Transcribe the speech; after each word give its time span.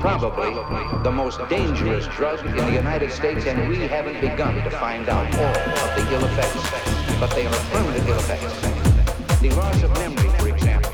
probably 0.00 0.54
the 1.02 1.12
most 1.12 1.38
dangerous 1.50 2.06
drug 2.16 2.44
in 2.46 2.56
the 2.56 2.72
United 2.72 3.12
States, 3.12 3.44
and 3.46 3.68
we 3.68 3.76
haven't 3.86 4.18
begun 4.20 4.54
to 4.64 4.70
find 4.70 5.06
out 5.10 5.26
all 5.34 5.44
of 5.44 5.96
the 5.96 6.14
ill 6.14 6.24
effects, 6.24 7.20
but 7.20 7.30
they 7.34 7.46
are 7.46 7.54
permanent 7.70 8.08
ill 8.08 8.18
effects. 8.18 9.40
The 9.40 9.50
loss 9.50 9.82
of 9.82 9.92
memory 9.94 10.30
I 10.40 10.89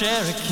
Cherokee 0.00 0.49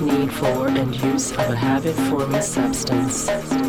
Need 0.00 0.32
for 0.32 0.68
and 0.68 0.96
use 0.96 1.30
of 1.32 1.50
a 1.50 1.54
habit 1.54 1.94
forming 1.94 2.40
substance. 2.40 3.61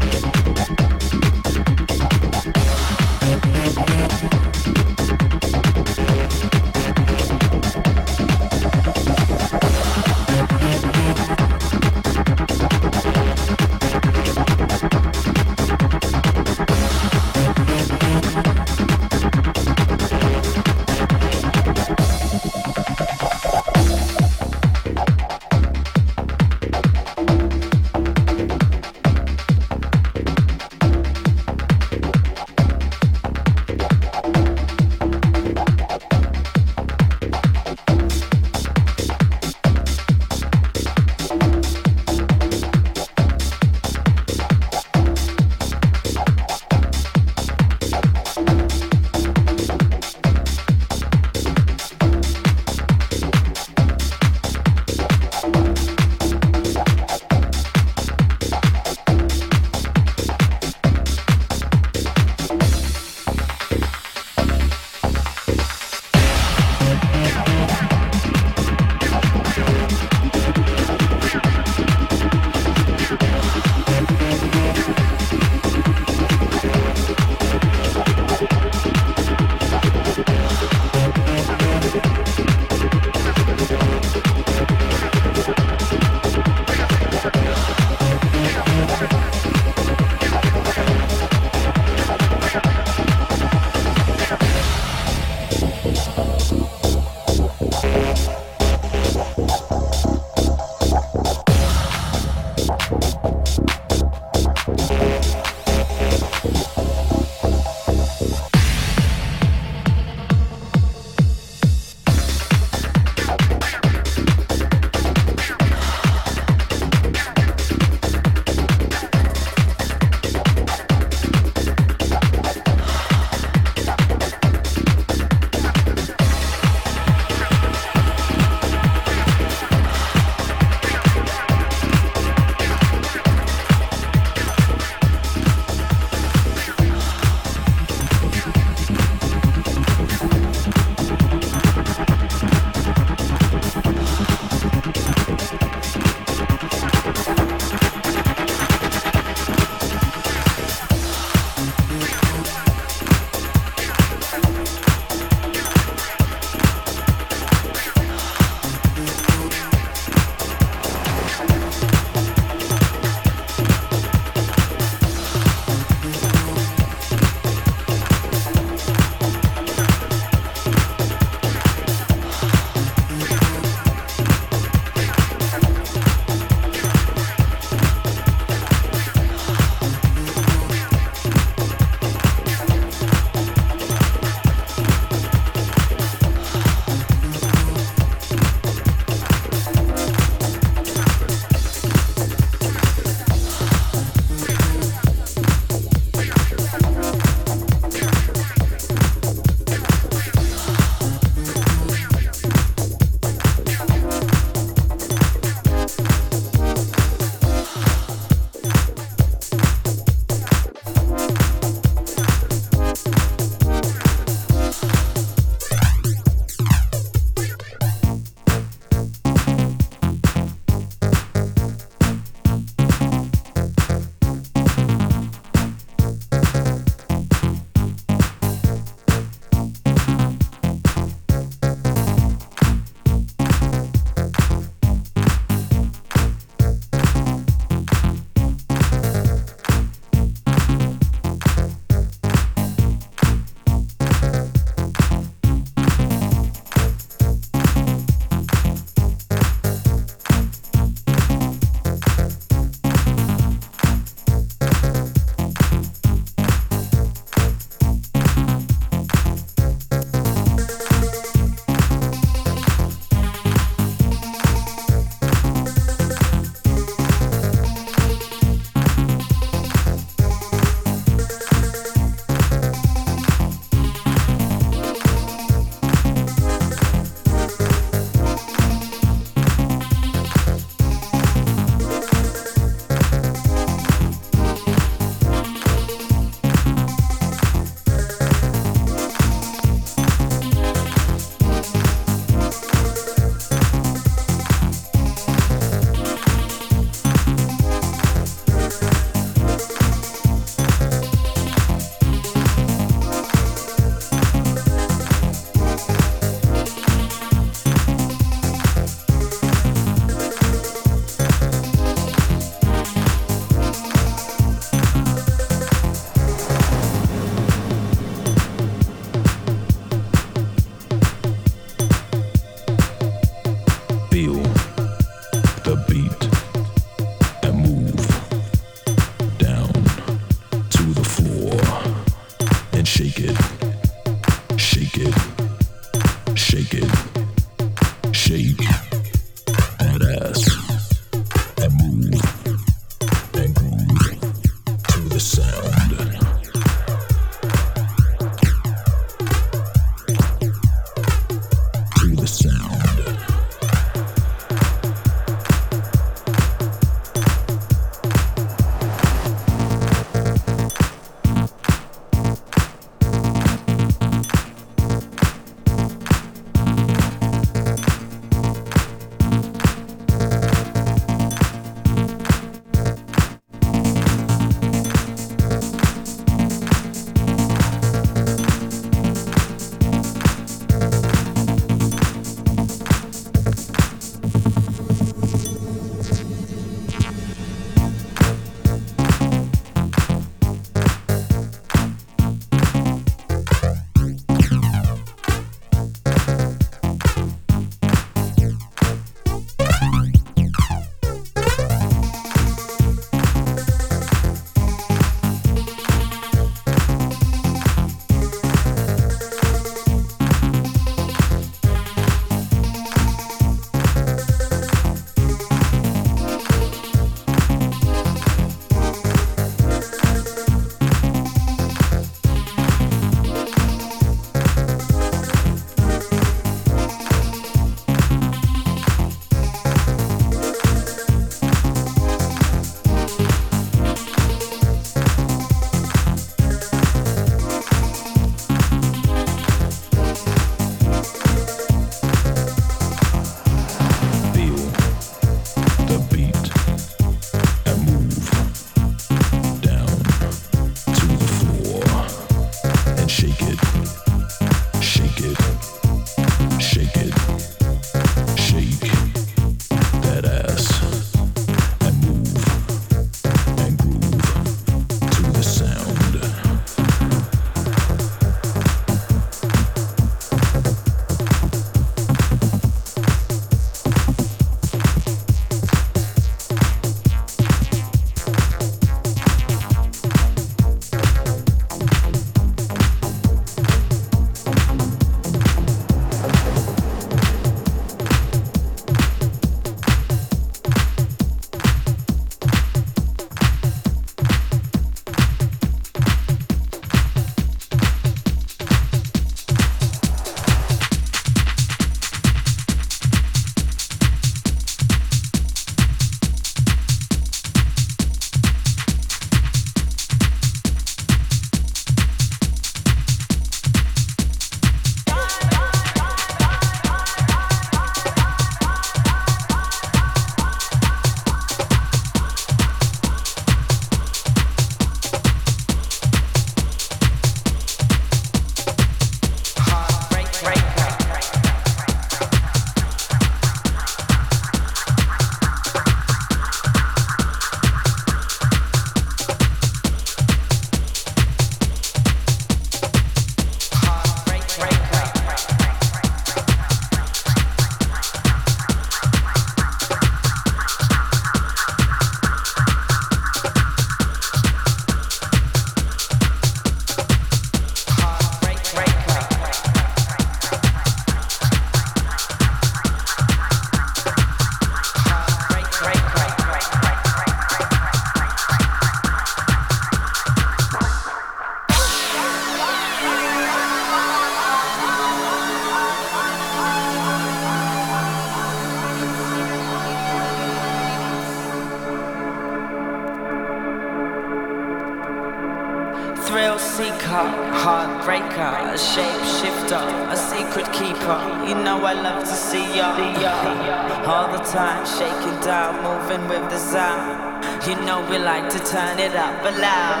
up 599.44 599.52
aloud. 599.54 600.00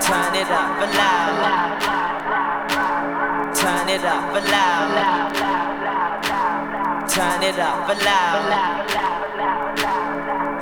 Turn 0.00 0.34
it 0.36 0.50
up 0.50 0.78
aloud. 0.86 1.80
Turn 3.54 3.88
it 3.88 4.04
up 4.04 4.36
aloud. 4.36 5.34
Turn 7.08 7.42
it 7.42 7.58
up 7.58 7.88
aloud. 7.88 8.86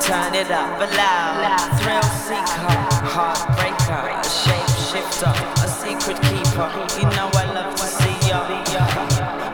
Turn 0.01 0.35
it 0.35 0.51
up 0.51 0.81
aloud. 0.81 1.71
Thrill 1.81 2.03
seeker, 2.25 2.79
heartbreaker, 3.13 4.05
a 4.09 4.25
shape 4.25 4.71
shifter, 4.89 5.35
a 5.63 5.69
secret 5.69 6.19
keeper. 6.23 6.69
You 6.99 7.07
know 7.15 7.29
I 7.35 7.45
love 7.53 7.75
to 7.77 7.87
see 7.87 8.19
ya 8.29 8.41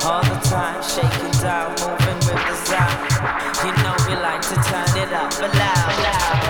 all 0.07 0.23
the 0.23 0.39
time, 0.49 0.83
shaking 0.83 1.35
down, 1.43 1.71
moving 1.81 2.21
with 2.27 2.43
the 2.47 2.55
sound. 2.55 2.99
You 3.65 3.73
know 3.83 3.97
we 4.07 4.15
like 4.15 4.43
to 4.43 4.55
turn 4.55 4.97
it 4.97 5.13
up 5.13 5.33
aloud. 5.41 6.50